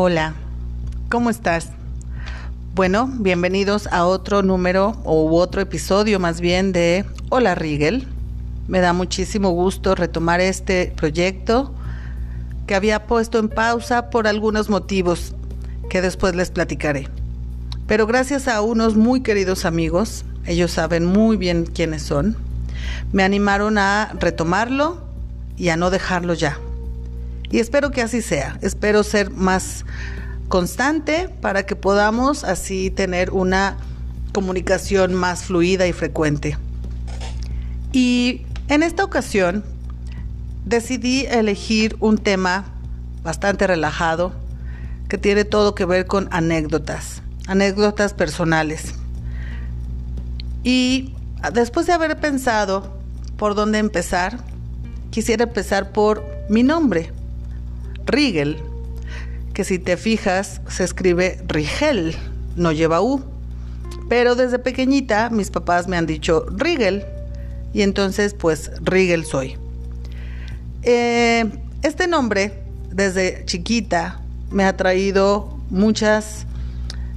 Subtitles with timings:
[0.00, 0.34] Hola,
[1.10, 1.70] ¿cómo estás?
[2.76, 8.06] Bueno, bienvenidos a otro número o otro episodio más bien de Hola Rigel.
[8.68, 11.74] Me da muchísimo gusto retomar este proyecto
[12.68, 15.34] que había puesto en pausa por algunos motivos
[15.90, 17.08] que después les platicaré.
[17.88, 22.36] Pero gracias a unos muy queridos amigos, ellos saben muy bien quiénes son,
[23.10, 25.02] me animaron a retomarlo
[25.56, 26.56] y a no dejarlo ya.
[27.50, 28.58] Y espero que así sea.
[28.62, 29.84] Espero ser más
[30.48, 33.76] constante para que podamos así tener una
[34.32, 36.56] comunicación más fluida y frecuente.
[37.92, 39.64] Y en esta ocasión
[40.64, 42.64] decidí elegir un tema
[43.22, 44.32] bastante relajado
[45.08, 48.94] que tiene todo que ver con anécdotas, anécdotas personales.
[50.62, 51.14] Y
[51.52, 52.98] después de haber pensado
[53.36, 54.38] por dónde empezar,
[55.10, 57.10] quisiera empezar por mi nombre,
[58.08, 58.56] Rigel,
[59.54, 62.16] que si te fijas se escribe Rigel,
[62.56, 63.22] no lleva U.
[64.08, 67.04] Pero desde pequeñita mis papás me han dicho Rigel
[67.72, 69.56] y entonces pues Rigel soy.
[70.82, 71.44] Eh,
[71.82, 74.20] este nombre desde chiquita
[74.50, 76.46] me ha traído muchas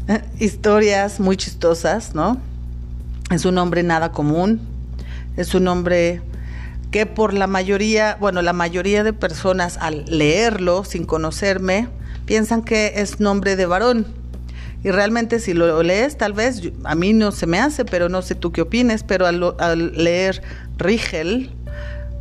[0.07, 2.37] eh, historias muy chistosas, ¿no?
[3.31, 4.59] Es un nombre nada común,
[5.37, 6.21] es un nombre
[6.91, 11.87] que por la mayoría, bueno, la mayoría de personas al leerlo sin conocerme,
[12.25, 14.05] piensan que es nombre de varón.
[14.83, 18.21] Y realmente si lo lees, tal vez a mí no se me hace, pero no
[18.21, 20.41] sé tú qué opines, pero al, leer
[20.77, 21.51] Rigel,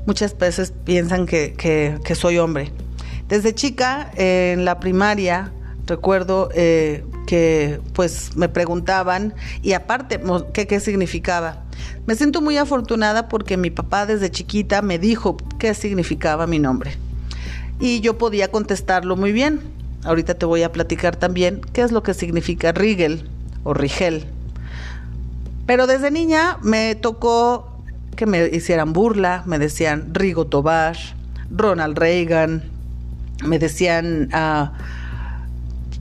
[0.06, 2.70] muchas veces piensan que, que, soy hombre.
[3.28, 5.52] Desde chica, en la primaria,
[5.86, 10.20] recuerdo eh, que pues me preguntaban y aparte
[10.52, 11.62] qué, qué significaba.
[12.04, 16.96] Me siento muy afortunada porque mi papá desde chiquita me dijo qué significaba mi nombre.
[17.78, 19.60] Y yo podía contestarlo muy bien.
[20.02, 23.30] Ahorita te voy a platicar también qué es lo que significa Rigel
[23.62, 24.24] o Rigel.
[25.66, 27.80] Pero desde niña me tocó
[28.16, 30.96] que me hicieran burla, me decían Rigo Tobar,
[31.48, 32.64] Ronald Reagan,
[33.44, 34.72] me decían, ah,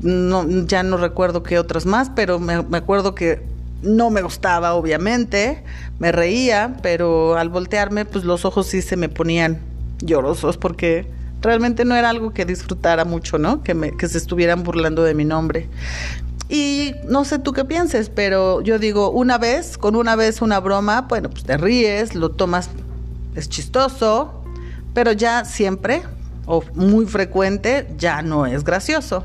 [0.01, 3.41] no, ya no recuerdo qué otros más, pero me acuerdo que
[3.81, 5.63] no me gustaba, obviamente,
[5.99, 9.59] me reía, pero al voltearme, pues los ojos sí se me ponían
[10.01, 11.07] llorosos porque
[11.41, 13.63] realmente no era algo que disfrutara mucho, ¿no?
[13.63, 15.67] Que, me, que se estuvieran burlando de mi nombre.
[16.49, 20.59] Y no sé tú qué pienses, pero yo digo, una vez, con una vez una
[20.59, 22.69] broma, bueno, pues te ríes, lo tomas,
[23.35, 24.43] es chistoso,
[24.93, 26.01] pero ya siempre,
[26.47, 29.23] o muy frecuente, ya no es gracioso.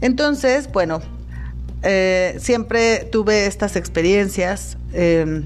[0.00, 1.00] Entonces, bueno,
[1.82, 4.76] eh, siempre tuve estas experiencias.
[4.92, 5.44] Em,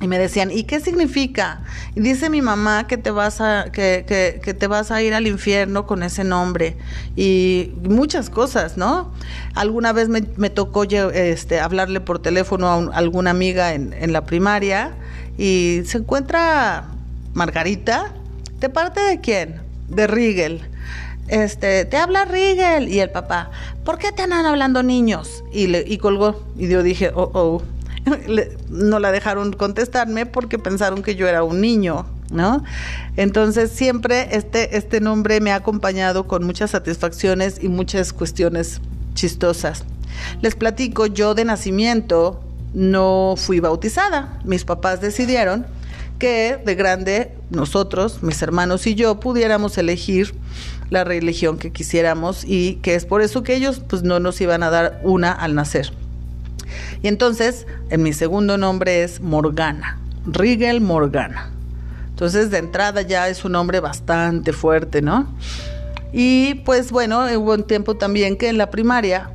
[0.00, 1.60] y me decían, ¿y qué significa?
[1.94, 4.04] Dice mi mamá que te vas a, que,
[4.42, 6.76] que, te vas a ir al infierno con ese nombre.
[7.16, 9.12] Y muchas cosas, ¿no?
[9.54, 14.92] Alguna vez me, tocó este, hablarle por teléfono a, alguna amiga en, en, la primaria
[15.38, 16.88] y se encuentra
[17.32, 18.12] Margarita.
[18.60, 19.60] ¿De parte de quién?
[19.88, 20.62] De Rigel
[21.28, 22.88] este, te habla Rigel.
[22.88, 23.50] Y el papá,
[23.84, 25.44] ¿por qué te andan hablando niños?
[25.52, 26.42] Y, le, colgó.
[26.56, 27.62] Y yo dije, oh, oh.
[28.70, 32.62] no la dejaron contestarme porque pensaron que yo era un niño, ¿no?
[33.16, 38.80] Entonces siempre este, este nombre me ha acompañado con muchas satisfacciones y muchas cuestiones
[39.14, 39.84] chistosas.
[40.40, 42.40] Les platico, yo de nacimiento
[42.74, 44.38] no fui bautizada.
[44.44, 45.66] Mis papás decidieron
[46.18, 50.34] que de grande nosotros, mis hermanos y yo, pudiéramos elegir
[50.90, 54.62] la religión que quisiéramos y que es por eso que ellos pues no nos iban
[54.62, 55.92] a dar una al nacer.
[57.02, 61.50] Y entonces, en mi segundo nombre es Morgana, Rigel Morgana.
[62.08, 65.28] Entonces, de entrada ya es un nombre bastante fuerte, ¿no?
[66.12, 69.30] Y pues bueno, hubo un tiempo también que en la primaria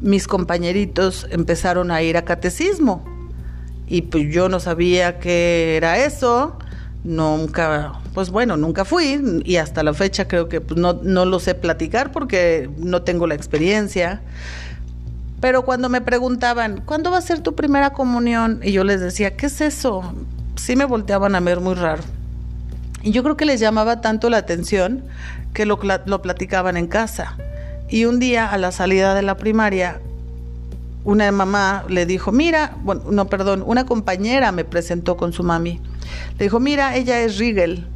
[0.00, 3.04] mis compañeritos empezaron a ir a catecismo
[3.88, 6.58] y pues yo no sabía qué era eso,
[7.04, 11.38] nunca, pues bueno, nunca fui y hasta la fecha creo que pues, no, no lo
[11.38, 14.22] sé platicar porque no tengo la experiencia.
[15.42, 18.60] Pero cuando me preguntaban, ¿cuándo va a ser tu primera comunión?
[18.62, 20.14] Y yo les decía, ¿qué es eso?
[20.54, 22.02] Sí me volteaban a ver muy raro.
[23.02, 25.04] Y yo creo que les llamaba tanto la atención
[25.52, 27.36] que lo, lo platicaban en casa.
[27.90, 30.00] Y un día a la salida de la primaria
[31.04, 35.82] una mamá le dijo, mira, bueno, no, perdón, una compañera me presentó con su mami.
[36.38, 37.86] Le dijo, mira, ella es Rigel.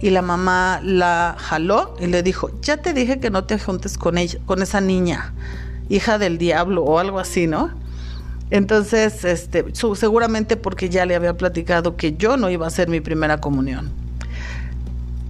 [0.00, 3.96] Y la mamá la jaló y le dijo, ya te dije que no te juntes
[3.96, 5.32] con ella, con esa niña,
[5.88, 7.70] hija del diablo o algo así, ¿no?
[8.50, 9.64] Entonces, este,
[9.94, 13.90] seguramente porque ya le había platicado que yo no iba a ser mi primera comunión.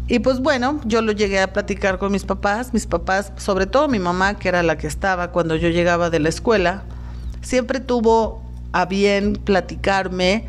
[0.07, 3.89] Y pues bueno, yo lo llegué a platicar con mis papás, mis papás, sobre todo
[3.89, 6.83] mi mamá, que era la que estaba cuando yo llegaba de la escuela,
[7.41, 10.47] siempre tuvo a bien platicarme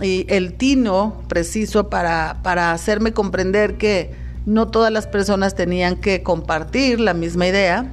[0.00, 4.14] y el tino preciso para, para hacerme comprender que
[4.46, 7.86] no todas las personas tenían que compartir la misma idea,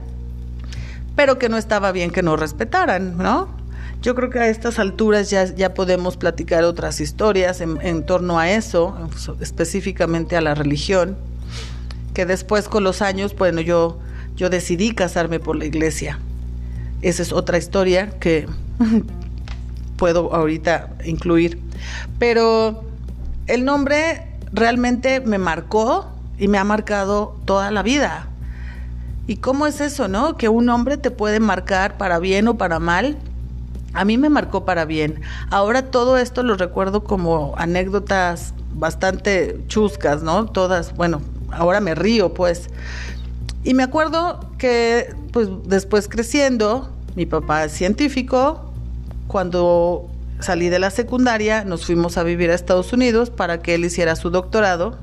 [1.15, 3.49] pero que no estaba bien que nos respetaran, ¿no?
[4.01, 8.49] Yo creo que a estas alturas ya, ya podemos platicar otras historias en, torno a
[8.49, 8.95] eso,
[9.41, 11.17] específicamente a la religión,
[12.13, 13.99] que después con los años, bueno, yo,
[14.37, 16.17] yo decidí casarme por la iglesia.
[17.01, 18.47] Esa es otra historia que
[19.99, 21.61] puedo ahorita incluir.
[22.17, 22.83] Pero
[23.45, 26.07] el nombre realmente me marcó
[26.39, 28.27] y me ha marcado toda la vida.
[29.27, 30.37] ¿Y cómo es eso, no?
[30.37, 33.17] Que un hombre te puede marcar para bien o para mal.
[33.93, 35.21] A mí me marcó para bien.
[35.51, 40.45] Ahora todo esto lo recuerdo como anécdotas bastante chuscas, ¿no?
[40.45, 42.69] Todas, bueno, ahora me río, pues.
[43.63, 48.68] Y me acuerdo que, pues, después creciendo, mi papá es científico.
[49.29, 50.09] Cuando
[50.39, 54.15] salí de la secundaria, nos fuimos a vivir a Estados Unidos para que él hiciera
[54.15, 54.97] su doctorado.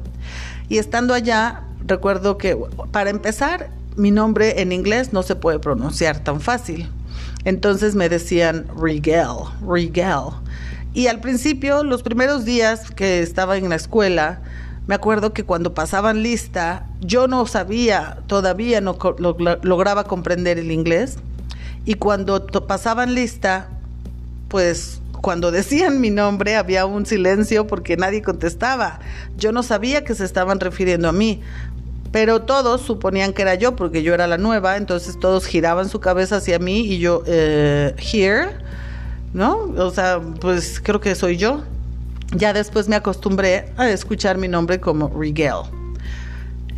[0.68, 2.58] Y estando allá, recuerdo que,
[2.90, 6.90] para empezar, mi nombre en inglés no se puede pronunciar tan fácil.
[7.44, 9.28] Entonces me decían Rigel,
[9.64, 10.32] Rigel.
[10.92, 14.40] Y al principio, los primeros días que estaba en la escuela,
[14.88, 18.98] me acuerdo que cuando pasaban lista, yo no sabía, todavía no
[19.62, 21.16] lograba comprender el inglés.
[21.84, 23.68] Y cuando pasaban lista,
[24.48, 29.00] pues cuando decían mi nombre había un silencio porque nadie contestaba.
[29.36, 31.42] Yo no sabía que se estaban refiriendo a mí
[32.16, 36.00] pero todos suponían que era yo porque yo era la nueva, entonces todos giraban su
[36.00, 38.56] cabeza hacia mí y yo, eh, here,
[39.34, 39.58] ¿no?
[39.76, 41.62] O sea, pues creo que soy yo.
[42.34, 45.56] Ya después me acostumbré a escuchar mi nombre como Rigel.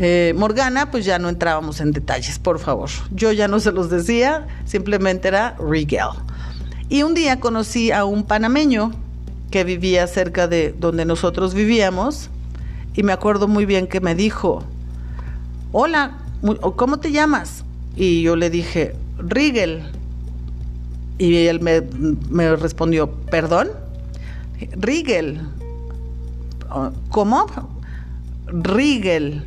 [0.00, 2.90] Eh, Morgana, pues ya no entrábamos en detalles, por favor.
[3.12, 6.08] Yo ya no se los decía, simplemente era Rigel.
[6.90, 8.92] Y un día conocí a un panameño
[9.50, 12.30] que vivía cerca de donde nosotros vivíamos
[12.94, 14.64] y me acuerdo muy bien que me dijo,
[15.72, 16.18] hola,
[16.76, 17.62] ¿cómo te llamas?
[17.94, 19.82] Y yo le dije, Rigel.
[21.18, 23.68] Y él me, respondió, ¿perdón?
[24.72, 25.42] Rigel.
[27.10, 27.46] ¿Cómo?
[28.46, 29.44] Rigel.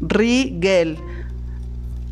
[0.00, 0.98] Rigel.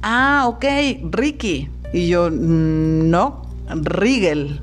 [0.03, 0.65] Ah, ok,
[1.11, 1.69] Ricky.
[1.93, 4.61] Y yo, mm, no, Rigel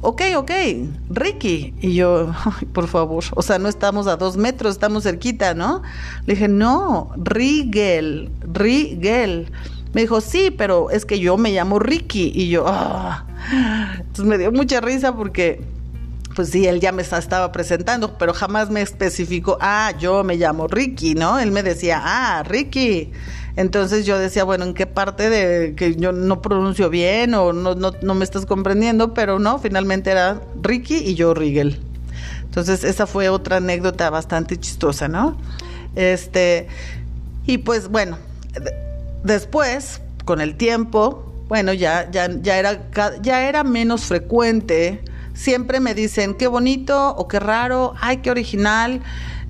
[0.00, 0.50] ok, ok,
[1.10, 1.74] Ricky.
[1.80, 2.32] Y yo,
[2.72, 5.82] por favor, o sea, no estamos a dos metros, estamos cerquita, ¿no?
[6.26, 9.50] Le dije, no, Rigel, Rigel.
[9.94, 12.30] Me dijo, sí, pero es que yo me llamo Ricky.
[12.34, 13.24] Y yo, ah.
[13.98, 15.62] Entonces me dio mucha risa porque,
[16.36, 20.68] pues sí, él ya me estaba presentando, pero jamás me especificó, ah, yo me llamo
[20.68, 21.38] Ricky, ¿no?
[21.38, 23.12] Él me decía, ah, Ricky.
[23.58, 27.74] Entonces yo decía, bueno, ¿en qué parte de que yo no pronuncio bien o no,
[27.74, 29.14] no, me estás comprendiendo?
[29.14, 31.80] Pero no, finalmente era Ricky y yo Rigel.
[32.44, 35.36] Entonces esa fue otra anécdota bastante chistosa, ¿no?
[35.96, 36.68] Este,
[37.46, 38.18] y pues bueno,
[39.24, 42.80] después, con el tiempo, bueno, ya, ya, ya, era,
[43.20, 45.02] ya era menos frecuente.
[45.34, 49.00] Siempre me dicen, qué bonito o qué raro, ay, qué original,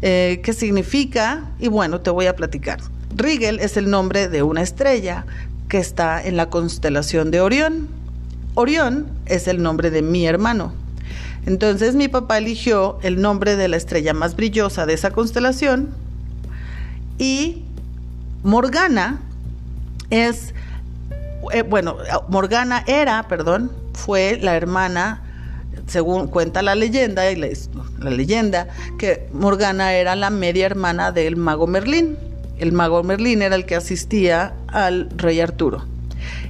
[0.01, 1.45] eh, qué significa.
[1.59, 2.81] Y bueno, te voy a platicar.
[3.15, 5.25] Rigel es el nombre de una estrella
[5.69, 7.89] que está en la constelación de Orión.
[8.55, 10.73] Orión es el nombre de mi hermano.
[11.47, 15.89] Entonces mi papá eligió el nombre de la estrella más brillosa de esa constelación
[17.19, 17.65] y
[18.43, 19.21] Morgana
[20.11, 20.55] es,
[21.53, 21.97] eh, bueno,
[22.29, 25.23] Morgana era, perdón, fue la hermana,
[25.87, 27.49] según cuenta la leyenda, y la,
[27.99, 32.17] la leyenda, que Morgana era la media hermana del mago Merlín
[32.59, 35.85] el mago Merlín era el que asistía al rey Arturo.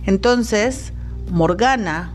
[0.06, 0.92] Entonces,
[1.30, 2.12] Morgana,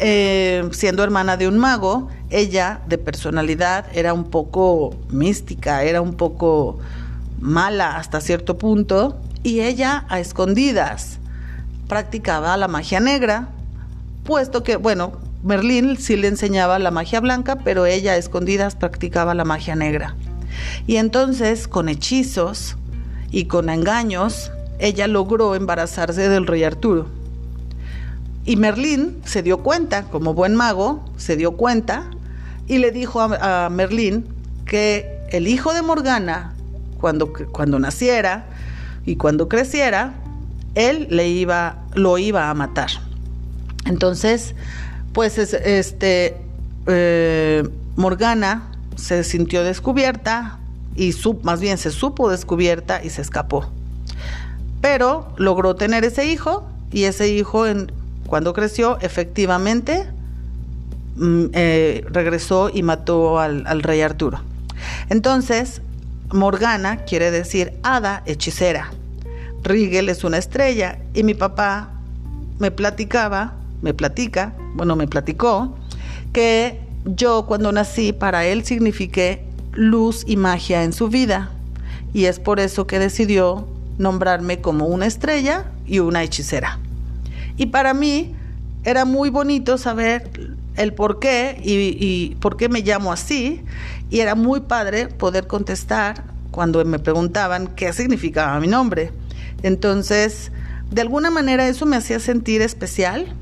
[0.00, 6.14] eh, siendo hermana de un mago, ella de personalidad era un poco mística, era un
[6.14, 6.78] poco
[7.40, 11.18] mala hasta cierto punto, y ella a escondidas
[11.88, 13.48] practicaba la magia negra,
[14.24, 15.12] puesto que, bueno,
[15.44, 20.16] Merlín sí le enseñaba la magia blanca, pero ella a escondidas practicaba la magia negra.
[20.88, 22.76] Y entonces, con hechizos,
[23.30, 27.06] y con engaños ella logró embarazarse del rey Arturo.
[28.44, 32.04] Y Merlín se dio cuenta, como buen mago, se dio cuenta
[32.68, 34.26] y le dijo a, Merlín
[34.64, 36.54] que el hijo de Morgana,
[37.00, 38.46] cuando, cuando naciera
[39.04, 40.14] y cuando creciera,
[40.74, 42.90] él le iba, lo iba a matar.
[43.84, 44.54] Entonces,
[45.12, 46.36] pues este,
[46.86, 50.58] eh, Morgana se sintió descubierta,
[50.96, 53.66] y más bien se supo descubierta y se escapó.
[54.80, 57.64] Pero logró tener ese hijo y ese hijo
[58.26, 60.06] cuando creció efectivamente
[61.16, 64.40] mm, eh, regresó y mató al, al rey Arturo.
[65.08, 65.80] Entonces,
[66.32, 68.90] Morgana quiere decir hada hechicera.
[69.62, 71.90] Rigel es una estrella y mi papá
[72.58, 75.76] me platicaba, me platica, bueno, me platicó
[76.32, 79.45] que yo cuando nací para él signifiqué
[79.76, 81.50] luz y magia en su vida
[82.12, 83.68] y es por eso que decidió
[83.98, 86.78] nombrarme como una estrella y una hechicera.
[87.56, 88.34] Y para mí
[88.84, 90.30] era muy bonito saber
[90.76, 93.62] el por qué y, por qué me llamo así
[94.10, 99.12] y era muy padre poder contestar cuando me preguntaban qué significaba mi nombre.
[99.62, 100.52] Entonces,
[100.90, 103.34] de alguna manera eso me hacía sentir especial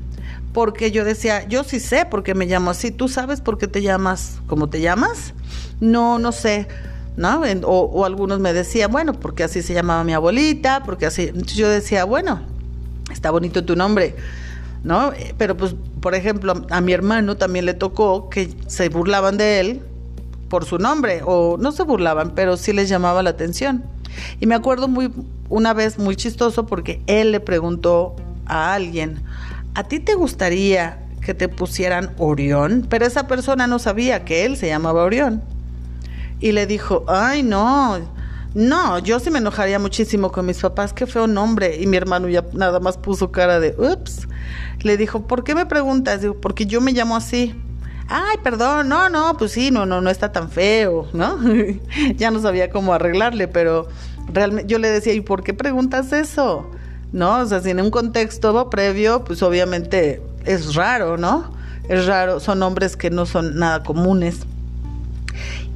[0.53, 3.67] porque yo decía, yo sí sé por qué me llamo así, tú sabes por qué
[3.67, 5.33] te llamas como te llamas.
[5.79, 6.67] No, no sé,
[7.17, 7.41] ¿no?
[7.63, 11.31] O, algunos me decían, bueno, porque así se llamaba mi abuelita, porque así.
[11.55, 12.41] yo decía, bueno,
[13.11, 14.15] está bonito tu nombre,
[14.83, 15.11] ¿no?
[15.37, 19.81] Pero pues, por ejemplo, a mi hermano también le tocó que se burlaban de él
[20.49, 23.83] por su nombre, o no se burlaban, pero sí les llamaba la atención.
[24.39, 25.11] Y me acuerdo muy
[25.49, 28.15] una vez muy chistoso porque él le preguntó
[28.45, 29.21] a alguien,
[29.73, 32.85] ¿a ti te gustaría que te pusieran Orión?
[32.89, 35.43] Pero esa persona no sabía que él se llamaba Orión.
[36.45, 37.97] Y le dijo, ay no,
[38.53, 41.77] no, yo sí me enojaría muchísimo con mis papás, qué feo nombre.
[41.81, 44.27] Y mi hermano ya nada más puso cara de, ups.
[44.81, 46.21] Le dijo, ¿por qué me preguntas?
[46.21, 47.55] Digo, porque yo me llamo así
[48.07, 51.39] ay, perdón, no, no, pues sí, no, no, no está tan feo, ¿no?
[52.15, 53.87] ya no sabía cómo arreglarle, pero
[54.31, 56.69] realmente yo le decía, ¿y por qué preguntas eso?
[57.11, 57.39] ¿No?
[57.39, 61.51] O sea, si en un contexto previo, pues obviamente es raro, ¿no?
[61.87, 64.41] Es raro, son nombres que no son nada comunes.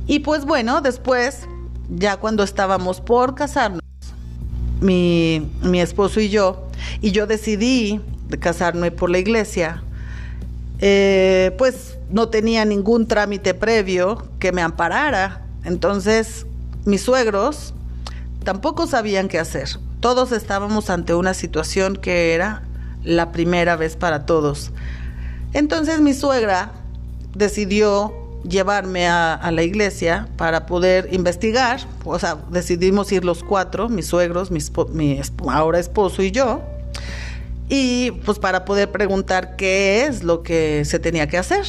[0.09, 1.41] Y pues bueno, después,
[1.87, 3.83] ya cuando estábamos por casarnos,
[4.81, 6.67] mi, mi esposo y yo,
[6.99, 8.01] y yo decidí
[8.39, 9.83] casarme por la iglesia,
[10.79, 15.45] eh, pues no tenía ningún trámite previo que me amparara.
[15.63, 16.47] Entonces,
[16.85, 17.75] mis suegros
[18.43, 19.69] tampoco sabían qué hacer.
[19.99, 22.63] Todos estábamos ante una situación que era
[23.03, 24.71] la primera vez para todos.
[25.53, 26.71] Entonces mi suegra
[27.35, 31.81] decidió llevarme a, la iglesia para poder investigar.
[32.05, 36.61] O sea, decidimos ir los cuatro, mis suegros, mi ahora esposo y yo
[37.69, 41.65] y pues para poder preguntar qué es lo que se tenía que hacer.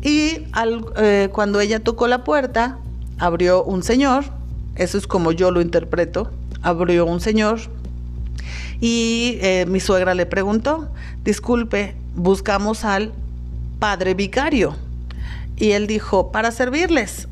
[0.00, 0.46] Y
[0.96, 2.78] eh, cuando ella tocó la puerta,
[3.18, 4.24] abrió un señor,
[4.74, 6.30] eso es como yo lo interpreto,
[6.62, 7.60] abrió un señor
[8.80, 10.88] y eh, mi suegra le preguntó,
[11.22, 13.12] disculpe, buscamos al
[13.78, 14.74] padre vicario.
[15.56, 17.28] Y él dijo, para servirles.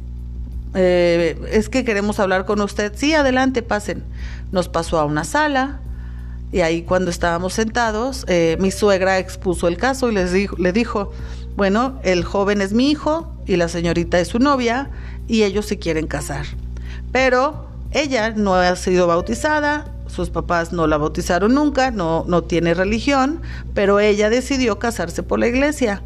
[0.75, 2.93] Eh, es que queremos hablar con usted.
[2.95, 4.05] Sí, adelante, pasen.
[4.53, 5.81] Nos pasó a una sala,
[6.53, 10.73] y ahí cuando estábamos sentados, eh, mi suegra expuso el caso y les dijo, le
[10.73, 11.13] dijo,
[11.57, 14.91] bueno, el joven es mi hijo y la señorita es su novia
[15.29, 16.47] y ellos se quieren casar.
[17.13, 22.75] Pero ella no ha sido bautizada, sus papás no la bautizaron nunca, no, no tiene
[22.75, 23.41] religión,
[23.73, 26.03] pero ella decidió casarse por la iglesia.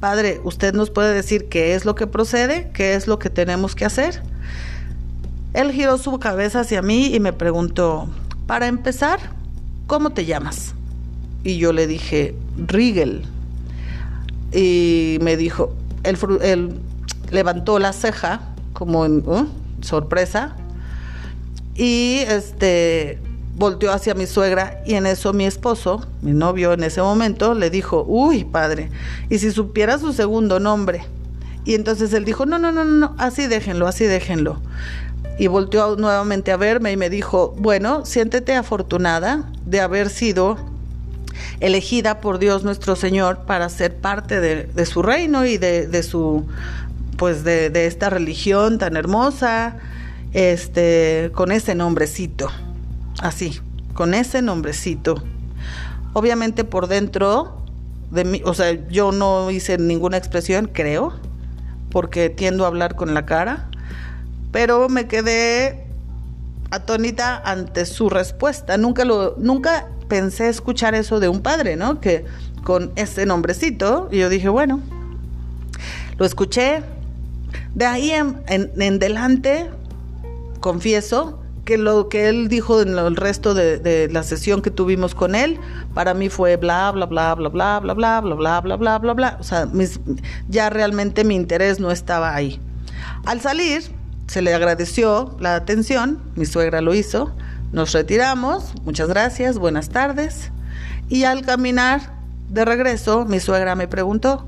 [0.00, 2.70] Padre, ¿usted nos puede decir qué es lo que procede?
[2.72, 4.22] ¿Qué es lo que tenemos que hacer?
[5.54, 8.08] Él giró su cabeza hacia mí y me preguntó,
[8.46, 9.18] para empezar,
[9.86, 10.74] ¿cómo te llamas?
[11.42, 13.22] Y yo le dije, Rigel.
[14.52, 15.74] Y me dijo,
[16.04, 16.78] él,
[17.30, 18.40] levantó la ceja
[18.72, 19.48] como en ¿uh?
[19.80, 20.56] sorpresa
[21.74, 23.18] y este
[23.58, 27.70] volteó hacia mi suegra y en eso mi esposo, mi novio en ese momento, le
[27.70, 28.90] dijo, uy, padre,
[29.28, 31.04] y si supiera su segundo nombre.
[31.64, 34.60] Y entonces él dijo, no, no, no, no, así déjenlo, así déjenlo
[35.38, 40.58] y volteó nuevamente a verme y me dijo, bueno, siéntete afortunada de haber sido
[41.60, 46.44] elegida por Dios nuestro Señor para ser parte de, su reino y de, su,
[47.16, 49.76] pues de, de, esta religión tan hermosa,
[50.32, 52.50] este, con ese nombrecito,
[53.20, 53.60] así,
[53.94, 55.22] con ese nombrecito.
[56.12, 57.62] Obviamente por dentro
[58.10, 61.12] de mí, o sea, yo no hice ninguna expresión, creo,
[61.90, 63.68] porque tiendo a hablar con la cara
[64.52, 65.84] pero me quedé
[66.70, 68.76] atónita ante su respuesta.
[68.76, 72.00] Nunca lo, nunca pensé escuchar eso de un padre, ¿no?
[72.00, 72.24] Que
[72.64, 74.80] con ese nombrecito, y yo dije, bueno,
[76.16, 76.82] lo escuché.
[77.74, 79.70] De ahí en, en, delante,
[80.60, 85.14] confieso que lo que él dijo en el resto de, de, la sesión que tuvimos
[85.14, 85.60] con él,
[85.92, 89.12] para mí fue bla, bla, bla, bla, bla, bla, bla, bla, bla, bla, bla, bla,
[89.12, 89.36] bla.
[89.38, 90.00] O sea, mis,
[90.48, 92.58] ya realmente mi interés no estaba ahí.
[93.26, 93.82] Al salir,
[94.28, 97.34] se le agradeció la atención, mi suegra lo hizo,
[97.70, 100.50] nos retiramos, muchas gracias, buenas tardes.
[101.10, 102.14] Y al caminar
[102.48, 104.46] de regreso, mi suegra me preguntó,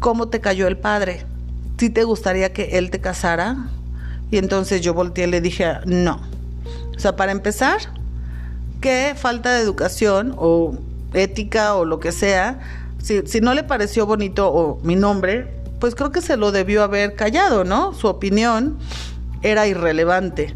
[0.00, 1.24] ¿cómo te cayó el padre?
[1.78, 3.68] ¿Si te gustaría que él te casara?
[4.30, 6.20] Y entonces yo volteé y le dije, no.
[6.96, 7.78] O sea, para empezar,
[8.80, 10.78] qué falta de educación o
[11.14, 12.60] ética o lo que sea,
[13.02, 15.48] si, si no le pareció bonito o mi nombre,
[15.80, 17.94] pues creo que se lo debió haber callado, ¿no?
[17.94, 18.78] Su opinión
[19.42, 20.54] era irrelevante.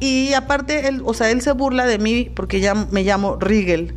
[0.00, 3.94] Y aparte, él, o sea, él se burla de mí porque ya me llamo Rigel,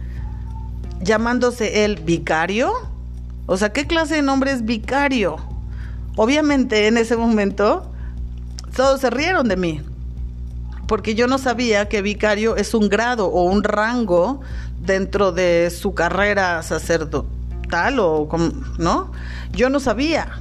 [1.02, 2.72] llamándose él vicario.
[3.46, 5.38] O sea, ¿qué clase de nombre es vicario?
[6.16, 7.91] Obviamente en ese momento
[8.76, 9.82] todos se rieron de mí,
[10.88, 14.42] porque yo no sabía que vicario es un grado o un rango
[14.80, 18.28] dentro de su carrera sacerdotal o,
[18.78, 19.12] ¿no?
[19.52, 20.40] Yo no sabía.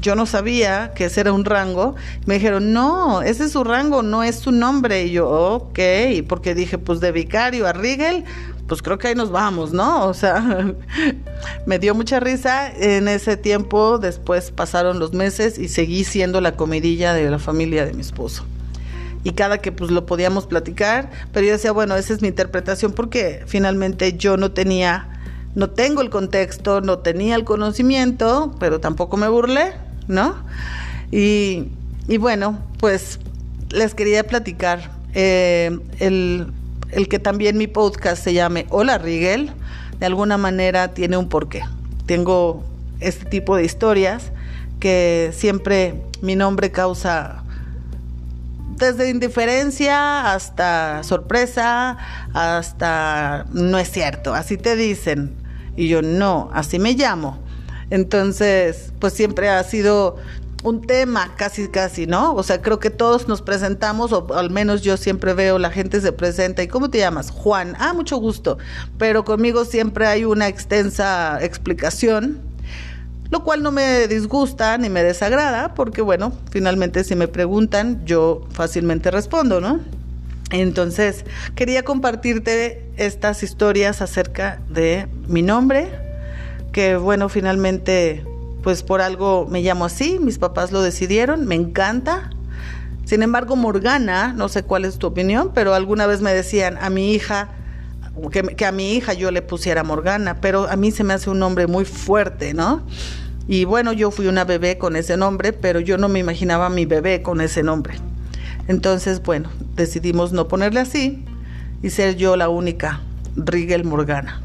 [0.00, 1.96] Yo no sabía que ese era un rango.
[2.24, 5.04] Me dijeron, no, ese es su rango, no es su nombre.
[5.04, 5.80] Y yo, ok,
[6.28, 8.24] porque dije, pues de vicario a Rigel,
[8.70, 10.06] pues creo que ahí nos vamos, ¿no?
[10.06, 10.74] O sea,
[11.66, 12.72] me dio mucha risa.
[12.72, 17.84] En ese tiempo, después pasaron los meses y seguí siendo la comidilla de la familia
[17.84, 18.44] de mi esposo.
[19.24, 22.92] Y cada que pues lo podíamos platicar, pero yo decía, bueno, esa es mi interpretación
[22.92, 25.08] porque finalmente yo no tenía
[25.56, 29.72] no tengo el contexto, no tenía el conocimiento, pero tampoco me burlé,
[30.06, 30.36] ¿no?
[31.10, 31.66] Y,
[32.20, 33.18] bueno, pues
[33.70, 36.52] les quería platicar eh, el,
[36.92, 39.50] el, que también mi podcast se llame Hola Rigel,
[39.98, 41.62] de alguna manera tiene un porqué.
[42.06, 42.64] Tengo
[43.00, 44.32] este tipo de historias
[44.78, 47.44] que siempre mi nombre causa
[48.76, 51.98] desde indiferencia hasta sorpresa,
[52.32, 55.34] hasta no es cierto, así te dicen.
[55.76, 57.38] Y yo, no, así me llamo.
[57.90, 60.16] Entonces, pues siempre ha sido
[60.62, 62.34] un tema, casi, casi, ¿no?
[62.34, 66.00] O sea, creo que todos nos presentamos, o al menos yo siempre veo, la gente
[66.00, 67.30] se presenta, ¿y cómo te llamas?
[67.30, 68.58] Juan, ah, mucho gusto,
[68.98, 72.40] pero conmigo siempre hay una extensa explicación,
[73.30, 78.42] lo cual no me disgusta ni me desagrada, porque bueno, finalmente si me preguntan, yo
[78.52, 79.80] fácilmente respondo, ¿no?
[80.50, 85.88] Entonces, quería compartirte estas historias acerca de mi nombre,
[86.72, 88.24] que bueno, finalmente,
[88.62, 92.30] pues por algo me llamo así, mis papás lo decidieron, me encanta.
[93.04, 96.90] Sin embargo, Morgana, no sé cuál es tu opinión, pero alguna vez me decían a
[96.90, 97.48] mi hija,
[98.56, 101.38] que, a mi hija yo le pusiera Morgana, pero a mí se me hace un
[101.38, 102.82] nombre muy fuerte, ¿no?
[103.48, 106.70] Y bueno, yo fui una bebé con ese nombre, pero yo no me imaginaba a
[106.70, 107.94] mi bebé con ese nombre.
[108.68, 111.24] Entonces, bueno, decidimos no ponerle así
[111.82, 113.00] y ser yo la única
[113.34, 114.40] Rigel Morgana.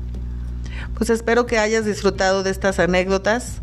[0.95, 3.61] Pues espero que hayas disfrutado de estas anécdotas.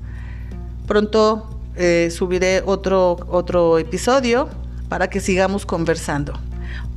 [0.87, 4.49] Pronto eh, subiré otro, otro episodio
[4.89, 6.35] para que sigamos conversando.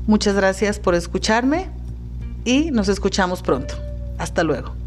[0.08, 1.69] Muchas gracias por escucharme
[2.43, 3.76] y nos escuchamos pronto.
[4.17, 4.85] Hasta luego.